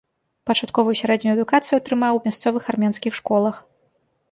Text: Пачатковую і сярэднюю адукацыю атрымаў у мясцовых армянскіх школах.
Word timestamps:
Пачатковую 0.49 0.93
і 0.95 0.97
сярэднюю 1.01 1.33
адукацыю 1.37 1.75
атрымаў 1.81 2.13
у 2.19 2.23
мясцовых 2.27 2.63
армянскіх 2.75 3.13
школах. 3.21 3.55